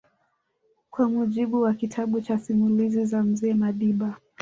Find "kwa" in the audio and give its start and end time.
0.91-1.09